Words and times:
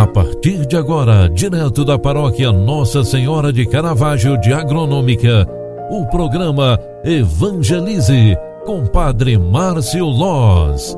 A 0.00 0.06
partir 0.06 0.64
de 0.64 0.78
agora, 0.78 1.28
direto 1.28 1.84
da 1.84 1.98
paróquia 1.98 2.50
Nossa 2.50 3.04
Senhora 3.04 3.52
de 3.52 3.66
Caravaggio 3.66 4.40
de 4.40 4.50
Agronômica, 4.50 5.46
o 5.90 6.06
programa 6.06 6.80
Evangelize 7.04 8.34
com 8.64 8.86
Padre 8.86 9.36
Márcio 9.36 10.06
Loz. 10.06 10.96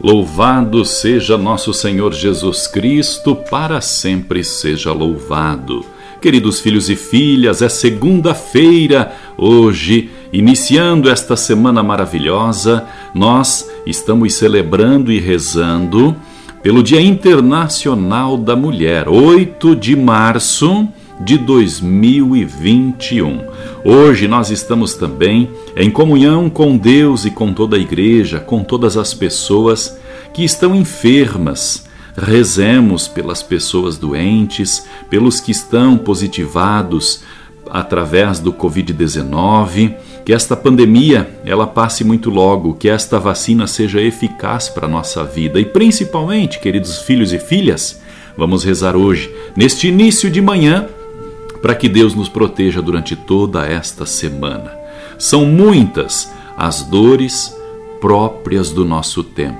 Louvado 0.00 0.82
seja 0.82 1.36
nosso 1.36 1.74
Senhor 1.74 2.14
Jesus 2.14 2.66
Cristo, 2.66 3.36
para 3.36 3.82
sempre 3.82 4.42
seja 4.42 4.94
louvado. 4.94 5.84
Queridos 6.22 6.58
filhos 6.60 6.88
e 6.88 6.96
filhas, 6.96 7.60
é 7.60 7.68
segunda-feira, 7.68 9.12
hoje, 9.36 10.08
iniciando 10.32 11.10
esta 11.10 11.36
semana 11.36 11.82
maravilhosa, 11.82 12.86
nós 13.14 13.70
estamos 13.86 14.34
celebrando 14.34 15.12
e 15.12 15.20
rezando 15.20 16.16
pelo 16.62 16.82
Dia 16.82 17.00
Internacional 17.00 18.36
da 18.36 18.56
Mulher, 18.56 19.08
8 19.08 19.76
de 19.76 19.94
março 19.94 20.88
de 21.20 21.38
2021. 21.38 23.40
Hoje 23.84 24.26
nós 24.26 24.50
estamos 24.50 24.94
também 24.94 25.48
em 25.76 25.90
comunhão 25.90 26.50
com 26.50 26.76
Deus 26.76 27.24
e 27.24 27.30
com 27.30 27.52
toda 27.52 27.76
a 27.76 27.80
igreja, 27.80 28.40
com 28.40 28.64
todas 28.64 28.96
as 28.96 29.14
pessoas 29.14 29.96
que 30.32 30.42
estão 30.42 30.74
enfermas 30.74 31.84
Rezemos 32.16 33.08
pelas 33.08 33.42
pessoas 33.42 33.98
doentes, 33.98 34.86
pelos 35.10 35.40
que 35.40 35.50
estão 35.50 35.98
positivados 35.98 37.24
através 37.68 38.38
do 38.38 38.52
COVID-19, 38.52 39.96
que 40.24 40.32
esta 40.32 40.56
pandemia 40.56 41.38
ela 41.44 41.66
passe 41.66 42.02
muito 42.02 42.30
logo, 42.30 42.74
que 42.74 42.88
esta 42.88 43.18
vacina 43.18 43.66
seja 43.66 44.00
eficaz 44.00 44.68
para 44.68 44.86
a 44.86 44.88
nossa 44.88 45.22
vida 45.24 45.60
e 45.60 45.64
principalmente, 45.64 46.58
queridos 46.58 47.02
filhos 47.02 47.32
e 47.32 47.38
filhas, 47.38 48.00
vamos 48.36 48.64
rezar 48.64 48.96
hoje, 48.96 49.32
neste 49.56 49.88
início 49.88 50.30
de 50.30 50.40
manhã, 50.40 50.88
para 51.60 51.74
que 51.74 51.88
Deus 51.88 52.14
nos 52.14 52.28
proteja 52.28 52.80
durante 52.80 53.14
toda 53.14 53.66
esta 53.66 54.06
semana. 54.06 54.72
São 55.18 55.44
muitas 55.44 56.32
as 56.56 56.82
dores 56.82 57.54
próprias 58.00 58.70
do 58.70 58.84
nosso 58.84 59.22
tempo. 59.22 59.58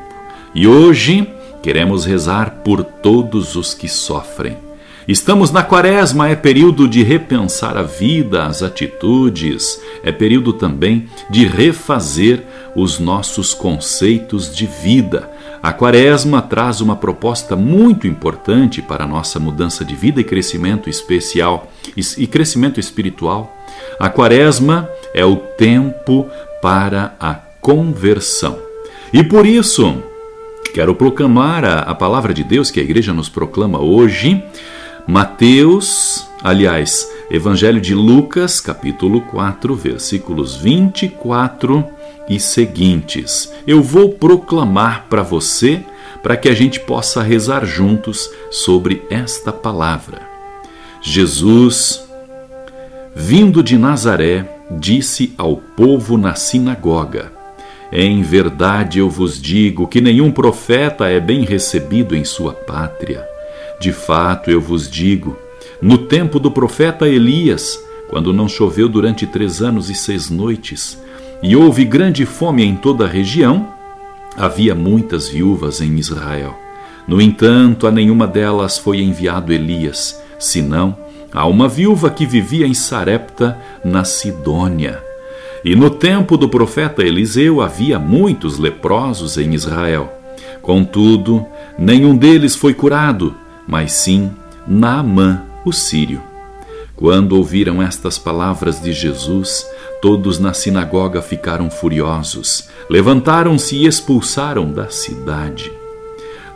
E 0.54 0.66
hoje 0.66 1.26
Queremos 1.64 2.04
rezar 2.04 2.60
por 2.62 2.84
todos 2.84 3.56
os 3.56 3.72
que 3.72 3.88
sofrem. 3.88 4.63
Estamos 5.06 5.50
na 5.50 5.62
quaresma, 5.62 6.30
é 6.30 6.34
período 6.34 6.88
de 6.88 7.02
repensar 7.02 7.76
a 7.76 7.82
vida, 7.82 8.46
as 8.46 8.62
atitudes, 8.62 9.78
é 10.02 10.10
período 10.10 10.54
também 10.54 11.06
de 11.28 11.46
refazer 11.46 12.42
os 12.74 12.98
nossos 12.98 13.52
conceitos 13.52 14.54
de 14.54 14.66
vida. 14.66 15.30
A 15.62 15.74
quaresma 15.74 16.40
traz 16.40 16.80
uma 16.80 16.96
proposta 16.96 17.54
muito 17.54 18.06
importante 18.06 18.80
para 18.80 19.04
a 19.04 19.06
nossa 19.06 19.38
mudança 19.38 19.84
de 19.84 19.94
vida 19.94 20.22
e 20.22 20.24
crescimento 20.24 20.88
especial 20.88 21.70
e 22.16 22.26
crescimento 22.26 22.80
espiritual. 22.80 23.54
A 24.00 24.08
quaresma 24.08 24.88
é 25.12 25.24
o 25.24 25.36
tempo 25.36 26.26
para 26.62 27.14
a 27.20 27.34
conversão. 27.60 28.58
E 29.12 29.22
por 29.22 29.44
isso, 29.44 30.02
Quero 30.74 30.92
proclamar 30.92 31.64
a, 31.64 31.78
a 31.82 31.94
palavra 31.94 32.34
de 32.34 32.42
Deus 32.42 32.68
que 32.68 32.80
a 32.80 32.82
igreja 32.82 33.12
nos 33.12 33.28
proclama 33.28 33.78
hoje. 33.78 34.42
Mateus, 35.06 36.26
aliás, 36.42 37.06
Evangelho 37.30 37.78
de 37.78 37.94
Lucas, 37.94 38.58
capítulo 38.58 39.20
4, 39.20 39.74
versículos 39.74 40.56
24 40.56 41.84
e 42.26 42.40
seguintes. 42.40 43.52
Eu 43.66 43.82
vou 43.82 44.12
proclamar 44.12 45.04
para 45.10 45.22
você, 45.22 45.84
para 46.22 46.38
que 46.38 46.48
a 46.48 46.54
gente 46.54 46.80
possa 46.80 47.22
rezar 47.22 47.66
juntos 47.66 48.30
sobre 48.50 49.02
esta 49.10 49.52
palavra. 49.52 50.22
Jesus, 51.02 52.02
vindo 53.14 53.62
de 53.62 53.76
Nazaré, 53.76 54.48
disse 54.70 55.34
ao 55.36 55.58
povo 55.58 56.16
na 56.16 56.34
sinagoga: 56.34 57.30
em 57.92 58.22
verdade 58.22 59.00
eu 59.00 59.10
vos 59.10 59.40
digo 59.40 59.86
que 59.86 60.00
nenhum 60.00 60.32
profeta 60.32 61.08
é 61.08 61.20
bem 61.20 61.44
recebido 61.44 62.16
em 62.16 62.24
sua 62.24 62.52
pátria. 62.52 63.33
De 63.80 63.92
fato 63.92 64.50
eu 64.50 64.60
vos 64.60 64.88
digo, 64.90 65.36
no 65.80 65.98
tempo 65.98 66.38
do 66.38 66.50
profeta 66.50 67.08
Elias, 67.08 67.78
quando 68.08 68.32
não 68.32 68.48
choveu 68.48 68.88
durante 68.88 69.26
três 69.26 69.60
anos 69.60 69.90
e 69.90 69.94
seis 69.94 70.30
noites, 70.30 71.02
e 71.42 71.54
houve 71.56 71.84
grande 71.84 72.24
fome 72.24 72.64
em 72.64 72.76
toda 72.76 73.04
a 73.04 73.08
região, 73.08 73.68
havia 74.36 74.74
muitas 74.74 75.28
viúvas 75.28 75.80
em 75.80 75.96
Israel. 75.96 76.58
No 77.06 77.20
entanto, 77.20 77.86
a 77.86 77.90
nenhuma 77.90 78.26
delas 78.26 78.78
foi 78.78 79.00
enviado 79.00 79.52
Elias, 79.52 80.22
senão 80.38 80.96
a 81.32 81.46
uma 81.46 81.68
viúva 81.68 82.10
que 82.10 82.24
vivia 82.24 82.66
em 82.66 82.74
Sarepta, 82.74 83.58
na 83.84 84.04
Sidônia. 84.04 85.02
E 85.64 85.74
no 85.74 85.90
tempo 85.90 86.36
do 86.36 86.48
profeta 86.48 87.02
Eliseu 87.02 87.60
havia 87.60 87.98
muitos 87.98 88.58
leprosos 88.58 89.36
em 89.36 89.52
Israel. 89.52 90.12
Contudo, 90.62 91.44
nenhum 91.78 92.16
deles 92.16 92.54
foi 92.54 92.72
curado, 92.72 93.34
mas 93.66 93.92
sim 93.92 94.30
Naamã, 94.66 95.42
o 95.64 95.72
sírio. 95.72 96.22
Quando 96.96 97.32
ouviram 97.32 97.82
estas 97.82 98.18
palavras 98.18 98.80
de 98.80 98.92
Jesus, 98.92 99.66
todos 100.00 100.38
na 100.38 100.54
sinagoga 100.54 101.20
ficaram 101.20 101.70
furiosos, 101.70 102.68
levantaram-se 102.88 103.76
e 103.76 103.86
expulsaram 103.86 104.70
da 104.70 104.88
cidade. 104.88 105.72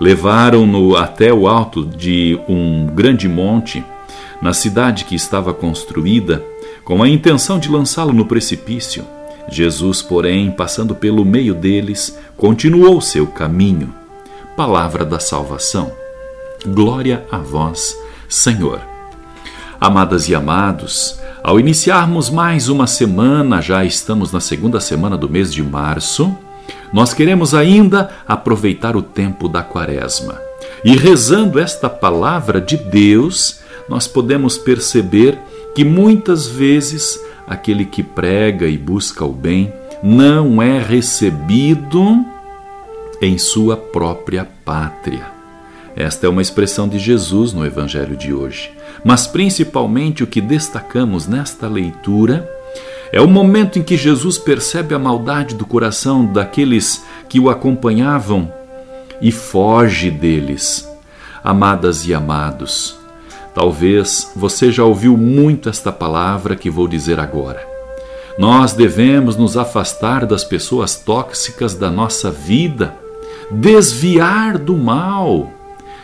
Levaram-no 0.01 0.97
até 0.97 1.33
o 1.33 1.49
alto 1.49 1.85
de 1.85 2.39
um 2.49 2.87
grande 2.87 3.29
monte, 3.29 3.85
na 4.41 4.53
cidade 4.53 5.05
que 5.05 5.17
estava 5.17 5.53
construída 5.53 6.43
com 6.85 7.03
a 7.03 7.09
intenção 7.09 7.59
de 7.59 7.69
lançá-lo 7.69 8.13
no 8.13 8.25
precipício. 8.25 9.05
Jesus, 9.51 10.01
porém, 10.01 10.51
passando 10.51 10.95
pelo 10.95 11.25
meio 11.25 11.55
deles, 11.55 12.17
continuou 12.37 13.01
seu 13.01 13.27
caminho. 13.27 13.93
Palavra 14.57 15.05
da 15.05 15.19
salvação. 15.19 16.08
Glória 16.67 17.25
a 17.31 17.39
vós, 17.39 17.97
Senhor. 18.29 18.81
Amadas 19.81 20.29
e 20.29 20.35
amados, 20.35 21.21
ao 21.41 21.61
iniciarmos 21.61 22.29
mais 22.29 22.69
uma 22.69 22.89
semana, 22.89 23.63
já 23.63 23.85
estamos 23.85 24.33
na 24.33 24.41
segunda 24.41 24.81
semana 24.81 25.17
do 25.17 25.29
mês 25.29 25.55
de 25.55 25.63
março, 25.63 26.37
nós 26.93 27.15
queremos 27.15 27.55
ainda 27.55 28.11
aproveitar 28.27 28.97
o 28.97 29.03
tempo 29.03 29.49
da 29.49 29.63
quaresma. 29.63 30.41
E 30.85 30.97
rezando 30.97 31.61
esta 31.61 31.89
palavra 31.89 32.61
de 32.61 32.77
Deus, 32.77 33.61
nós 33.89 34.09
podemos 34.09 34.59
perceber 34.59 35.39
que 35.77 35.85
muitas 35.85 36.49
vezes 36.49 37.21
aquele 37.47 37.85
que 37.85 38.03
prega 38.03 38.67
e 38.67 38.77
busca 38.77 39.25
o 39.25 39.33
bem 39.33 39.73
não 40.03 40.61
é 40.61 40.83
recebido 40.83 42.25
em 43.23 43.39
sua 43.39 43.77
própria 43.77 44.47
pátria. 44.65 45.38
Esta 45.97 46.27
é 46.27 46.29
uma 46.29 46.43
expressão 46.43 46.89
de 46.89 46.99
Jesus 46.99 47.53
no 47.53 47.65
Evangelho 47.65 48.17
de 48.17 48.33
hoje. 48.33 48.71
Mas 49.05 49.27
principalmente 49.27 50.23
o 50.23 50.27
que 50.27 50.41
destacamos 50.41 51.27
nesta 51.27 51.69
leitura 51.69 52.49
é 53.13 53.21
o 53.21 53.29
momento 53.29 53.79
em 53.79 53.83
que 53.83 53.97
Jesus 53.97 54.39
percebe 54.39 54.95
a 54.95 54.99
maldade 54.99 55.55
do 55.55 55.67
coração 55.67 56.25
daqueles 56.27 57.05
que 57.29 57.41
o 57.41 57.49
acompanhavam 57.49 58.53
e 59.21 59.33
foge 59.33 60.11
deles. 60.11 60.89
Amadas 61.43 62.07
e 62.07 62.13
amados, 62.13 62.99
Talvez 63.59 64.31
você 64.37 64.71
já 64.71 64.85
ouviu 64.85 65.17
muito 65.17 65.69
esta 65.69 65.91
palavra 65.91 66.55
que 66.55 66.71
vou 66.71 66.87
dizer 66.87 67.19
agora. 67.19 67.61
Nós 68.39 68.73
devemos 68.73 69.35
nos 69.35 69.57
afastar 69.57 70.25
das 70.27 70.45
pessoas 70.45 70.95
tóxicas 70.95 71.75
da 71.75 71.91
nossa 71.91 72.31
vida, 72.31 72.95
desviar 73.51 74.59
do 74.59 74.77
mal. 74.77 75.51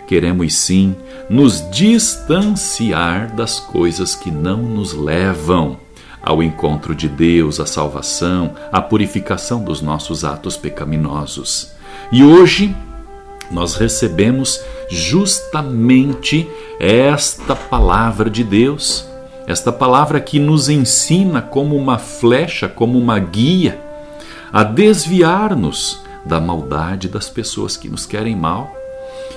Queremos 0.06 0.54
sim 0.54 0.94
nos 1.30 1.68
distanciar 1.70 3.34
das 3.34 3.58
coisas 3.58 4.14
que 4.14 4.30
não 4.30 4.58
nos 4.58 4.92
levam 4.92 5.78
ao 6.22 6.42
encontro 6.42 6.94
de 6.94 7.08
Deus, 7.08 7.60
à 7.60 7.66
salvação, 7.66 8.54
à 8.72 8.80
purificação 8.80 9.62
dos 9.62 9.82
nossos 9.82 10.24
atos 10.24 10.56
pecaminosos. 10.56 11.72
E 12.10 12.24
hoje 12.24 12.74
nós 13.50 13.74
recebemos 13.76 14.60
justamente 14.88 16.48
esta 16.80 17.54
palavra 17.54 18.30
de 18.30 18.42
Deus, 18.42 19.06
esta 19.46 19.70
palavra 19.70 20.20
que 20.20 20.38
nos 20.38 20.68
ensina 20.68 21.42
como 21.42 21.76
uma 21.76 21.98
flecha, 21.98 22.68
como 22.68 22.98
uma 22.98 23.18
guia, 23.18 23.80
a 24.52 24.64
desviar-nos 24.64 26.02
da 26.24 26.40
maldade 26.40 27.08
das 27.08 27.28
pessoas 27.28 27.76
que 27.76 27.88
nos 27.88 28.06
querem 28.06 28.34
mal. 28.34 28.83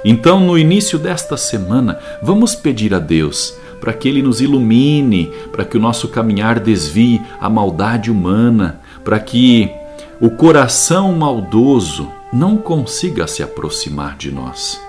Então, 0.04 0.40
no 0.40 0.58
início 0.58 1.00
desta 1.00 1.38
semana, 1.38 2.00
vamos 2.22 2.56
pedir 2.56 2.94
a 2.94 3.00
Deus 3.00 3.56
para 3.80 3.94
que 3.94 4.08
Ele 4.08 4.22
nos 4.22 4.42
ilumine, 4.42 5.32
para 5.52 5.66
que 5.66 5.78
o 5.78 5.80
nosso 5.80 6.08
caminhar 6.08 6.60
desvie 6.60 7.22
a 7.40 7.50
maldade 7.50 8.12
humana, 8.12 8.82
para 9.04 9.20
que 9.20 9.72
o 10.20 10.30
coração 10.30 11.14
maldoso 11.14 12.12
não 12.34 12.58
consiga 12.58 13.28
se 13.28 13.44
aproximar 13.44 14.18
de 14.18 14.32
nós. 14.32 14.82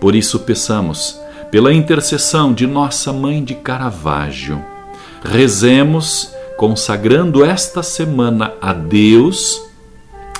Por 0.00 0.14
isso, 0.14 0.40
peçamos, 0.40 1.20
pela 1.50 1.72
intercessão 1.72 2.52
de 2.52 2.66
Nossa 2.66 3.12
Mãe 3.12 3.44
de 3.44 3.54
Caravaggio, 3.54 4.64
rezemos 5.22 6.32
consagrando 6.56 7.44
esta 7.44 7.82
semana 7.82 8.52
a 8.60 8.72
Deus, 8.72 9.62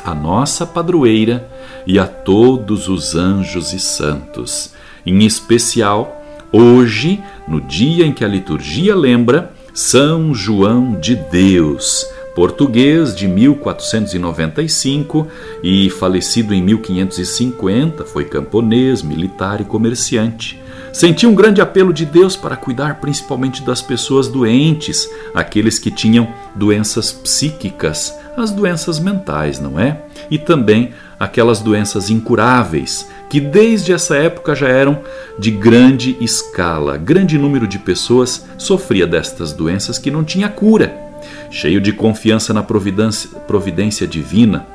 a 0.04 0.14
nossa 0.14 0.64
padroeira 0.64 1.51
e 1.86 1.98
a 1.98 2.06
todos 2.06 2.88
os 2.88 3.14
anjos 3.14 3.72
e 3.72 3.80
santos, 3.80 4.72
em 5.04 5.24
especial 5.24 6.20
hoje, 6.52 7.20
no 7.48 7.60
dia 7.60 8.04
em 8.04 8.12
que 8.12 8.24
a 8.24 8.28
liturgia 8.28 8.94
lembra 8.94 9.52
São 9.74 10.34
João 10.34 11.00
de 11.00 11.16
Deus 11.16 12.06
português 12.34 13.14
de 13.14 13.28
1495 13.28 15.28
e 15.62 15.90
falecido 15.90 16.54
em 16.54 16.62
1550, 16.62 18.04
foi 18.04 18.24
camponês, 18.24 19.02
militar 19.02 19.60
e 19.60 19.64
comerciante. 19.64 20.60
Sentia 20.92 21.28
um 21.28 21.34
grande 21.34 21.60
apelo 21.60 21.92
de 21.92 22.04
Deus 22.04 22.36
para 22.36 22.56
cuidar 22.56 23.00
principalmente 23.00 23.62
das 23.62 23.80
pessoas 23.80 24.28
doentes, 24.28 25.08
aqueles 25.34 25.78
que 25.78 25.90
tinham 25.90 26.28
doenças 26.54 27.10
psíquicas, 27.12 28.14
as 28.36 28.50
doenças 28.50 28.98
mentais, 28.98 29.58
não 29.58 29.80
é? 29.80 30.02
E 30.30 30.38
também 30.38 30.90
aquelas 31.24 31.60
doenças 31.60 32.10
incuráveis, 32.10 33.08
que 33.30 33.40
desde 33.40 33.92
essa 33.92 34.16
época 34.16 34.54
já 34.54 34.68
eram 34.68 35.00
de 35.38 35.50
grande 35.50 36.16
escala. 36.20 36.96
Grande 36.96 37.38
número 37.38 37.66
de 37.66 37.78
pessoas 37.78 38.44
sofria 38.58 39.06
destas 39.06 39.52
doenças 39.52 39.98
que 39.98 40.10
não 40.10 40.24
tinha 40.24 40.48
cura 40.48 41.12
cheio 41.52 41.80
de 41.80 41.92
confiança 41.92 42.52
na 42.52 42.62
providência, 42.62 43.30
providência 43.46 44.06
divina, 44.06 44.66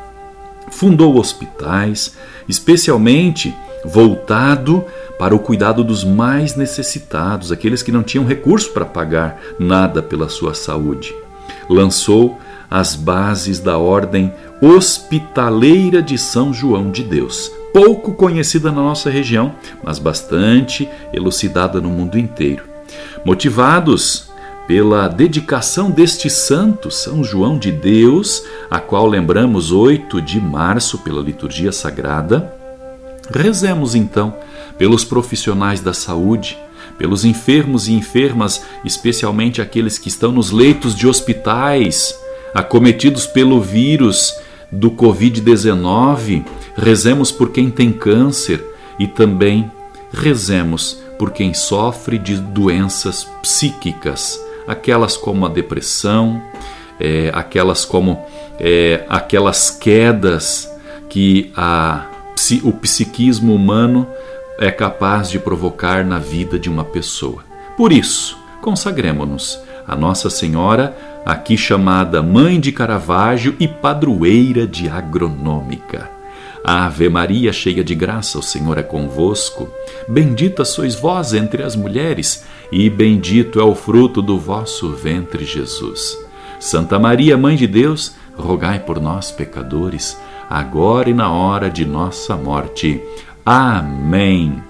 fundou 0.69 1.17
hospitais, 1.17 2.15
especialmente 2.47 3.53
voltado 3.83 4.85
para 5.17 5.35
o 5.35 5.39
cuidado 5.39 5.83
dos 5.83 6.03
mais 6.03 6.55
necessitados, 6.55 7.51
aqueles 7.51 7.81
que 7.81 7.91
não 7.91 8.03
tinham 8.03 8.25
recurso 8.25 8.71
para 8.71 8.85
pagar 8.85 9.41
nada 9.59 10.01
pela 10.03 10.29
sua 10.29 10.53
saúde. 10.53 11.13
Lançou 11.67 12.39
as 12.69 12.95
bases 12.95 13.59
da 13.59 13.77
ordem 13.77 14.33
hospitaleira 14.61 16.01
de 16.01 16.17
São 16.17 16.53
João 16.53 16.91
de 16.91 17.03
Deus, 17.03 17.51
pouco 17.73 18.13
conhecida 18.13 18.71
na 18.71 18.81
nossa 18.81 19.09
região, 19.09 19.53
mas 19.83 19.99
bastante 19.99 20.87
elucidada 21.13 21.79
no 21.79 21.89
mundo 21.89 22.17
inteiro. 22.17 22.63
Motivados 23.23 24.29
pela 24.67 25.07
dedicação 25.07 25.89
deste 25.89 26.29
santo, 26.29 26.91
São 26.91 27.23
João 27.23 27.57
de 27.57 27.71
Deus, 27.71 28.43
a 28.69 28.79
qual 28.79 29.07
lembramos 29.07 29.71
8 29.71 30.21
de 30.21 30.41
março 30.41 30.97
pela 30.97 31.21
liturgia 31.21 31.71
sagrada. 31.71 32.53
Rezemos 33.33 33.95
então 33.95 34.35
pelos 34.77 35.05
profissionais 35.05 35.79
da 35.79 35.93
saúde, 35.93 36.57
pelos 36.97 37.23
enfermos 37.23 37.87
e 37.87 37.93
enfermas, 37.93 38.61
especialmente 38.83 39.61
aqueles 39.61 39.97
que 39.97 40.09
estão 40.09 40.31
nos 40.31 40.51
leitos 40.51 40.93
de 40.95 41.07
hospitais, 41.07 42.13
acometidos 42.53 43.25
pelo 43.25 43.61
vírus 43.61 44.35
do 44.71 44.91
Covid-19. 44.91 46.45
Rezemos 46.75 47.31
por 47.31 47.51
quem 47.51 47.69
tem 47.69 47.91
câncer 47.91 48.63
e 48.99 49.07
também 49.07 49.71
rezemos 50.11 50.99
por 51.17 51.31
quem 51.31 51.53
sofre 51.53 52.17
de 52.17 52.37
doenças 52.37 53.27
psíquicas 53.41 54.39
aquelas 54.67 55.15
como 55.15 55.45
a 55.45 55.49
depressão, 55.49 56.41
é, 56.99 57.31
aquelas 57.33 57.85
como 57.85 58.21
é, 58.59 59.05
aquelas 59.07 59.71
quedas 59.71 60.69
que 61.09 61.51
a, 61.55 62.05
o 62.63 62.73
psiquismo 62.73 63.55
humano 63.55 64.05
é 64.59 64.69
capaz 64.69 65.29
de 65.29 65.39
provocar 65.39 66.03
na 66.03 66.19
vida 66.19 66.59
de 66.59 66.69
uma 66.69 66.83
pessoa. 66.83 67.43
Por 67.77 67.93
isso, 67.93 68.37
consagremos-nos 68.61 69.59
a 69.87 69.95
Nossa 69.95 70.29
Senhora, 70.29 70.95
aqui 71.25 71.57
chamada 71.57 72.21
Mãe 72.21 72.59
de 72.59 72.71
Caravaggio 72.71 73.55
e 73.59 73.67
Padroeira 73.67 74.67
de 74.67 74.89
Agronômica. 74.89 76.09
Ave 76.63 77.07
Maria, 77.07 77.53
cheia 77.53 77.81
de 77.83 77.95
graça, 77.95 78.37
o 78.37 78.43
Senhor 78.43 78.77
é 78.77 78.83
convosco. 78.83 79.69
Bendita 80.07 80.65
sois 80.65 80.95
vós 80.95 81.33
entre 81.33 81.63
as 81.63 81.77
mulheres, 81.77 82.43
e 82.69 82.89
bendito 82.89 83.59
é 83.59 83.63
o 83.63 83.73
fruto 83.73 84.21
do 84.21 84.37
vosso 84.37 84.89
ventre, 84.89 85.45
Jesus. 85.45 86.17
Santa 86.59 86.99
Maria, 86.99 87.37
Mãe 87.37 87.55
de 87.55 87.67
Deus, 87.67 88.15
rogai 88.35 88.79
por 88.79 88.99
nós, 88.99 89.31
pecadores, 89.31 90.19
agora 90.49 91.09
e 91.09 91.13
na 91.13 91.31
hora 91.31 91.69
de 91.69 91.85
nossa 91.85 92.35
morte. 92.35 93.01
Amém. 93.45 94.61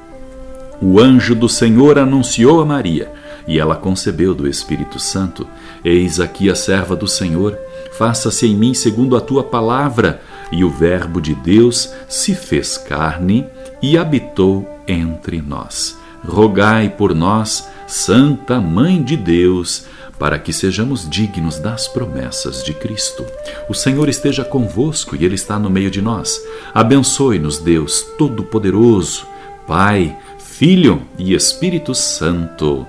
O 0.80 1.00
anjo 1.00 1.34
do 1.34 1.50
Senhor 1.50 1.98
anunciou 1.98 2.62
a 2.62 2.66
Maria, 2.66 3.12
e 3.48 3.58
ela 3.60 3.76
concebeu 3.76 4.36
do 4.36 4.48
Espírito 4.48 5.00
Santo. 5.00 5.48
Eis 5.84 6.20
aqui 6.20 6.50
a 6.50 6.56
serva 6.56 6.96
do 6.96 7.08
Senhor, 7.08 7.58
faça-se 7.94 8.46
em 8.46 8.56
mim 8.56 8.74
segundo 8.74 9.16
a 9.16 9.22
tua 9.22 9.44
palavra. 9.44 10.22
E 10.52 10.64
o 10.64 10.70
Verbo 10.70 11.22
de 11.22 11.34
Deus 11.34 11.94
se 12.08 12.36
fez 12.36 12.78
carne 12.78 13.46
e 13.82 13.98
habitou 13.98 14.68
entre 14.88 15.42
nós. 15.42 15.98
Rogai 16.26 16.90
por 16.90 17.14
nós, 17.14 17.68
Santa 17.88 18.60
Mãe 18.60 19.02
de 19.02 19.16
Deus, 19.16 19.86
para 20.18 20.40
que 20.40 20.52
sejamos 20.52 21.08
dignos 21.08 21.60
das 21.60 21.88
promessas 21.88 22.64
de 22.64 22.74
Cristo. 22.74 23.26
O 23.70 23.74
Senhor 23.74 24.10
esteja 24.10 24.44
convosco 24.44 25.16
e 25.16 25.24
Ele 25.24 25.36
está 25.36 25.60
no 25.60 25.70
meio 25.70 25.92
de 25.92 26.02
nós. 26.02 26.42
Abençoe-nos, 26.74 27.60
Deus 27.60 28.02
Todo-Poderoso, 28.18 29.26
Pai, 29.68 30.18
Filho 30.40 31.04
e 31.20 31.36
Espírito 31.36 31.94
Santo. 31.94 32.86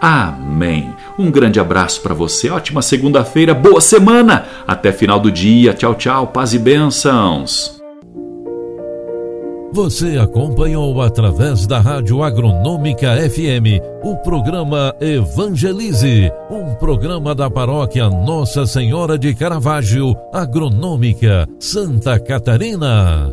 Amém. 0.00 0.94
Um 1.18 1.30
grande 1.30 1.60
abraço 1.60 2.00
para 2.00 2.14
você, 2.14 2.48
ótima 2.48 2.80
segunda-feira, 2.80 3.52
boa 3.52 3.80
semana. 3.80 4.46
Até 4.66 4.92
final 4.92 5.20
do 5.20 5.30
dia. 5.30 5.74
Tchau, 5.74 5.94
tchau, 5.94 6.26
paz 6.28 6.54
e 6.54 6.58
bênçãos. 6.58 7.80
Você 9.72 10.18
acompanhou 10.18 11.00
através 11.00 11.64
da 11.64 11.78
Rádio 11.78 12.24
Agronômica 12.24 13.14
FM 13.30 13.80
o 14.02 14.16
programa 14.16 14.92
Evangelize, 15.00 16.28
um 16.50 16.74
programa 16.74 17.36
da 17.36 17.48
paróquia 17.48 18.08
Nossa 18.08 18.66
Senhora 18.66 19.16
de 19.16 19.32
Caravaggio, 19.32 20.16
Agronômica, 20.32 21.46
Santa 21.60 22.18
Catarina. 22.18 23.32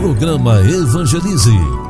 Programa 0.00 0.60
Evangelize. 0.60 1.89